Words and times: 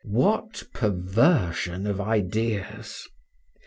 What 0.03 0.63
perversion 0.73 1.85
of 1.85 2.01
ideas! 2.01 3.07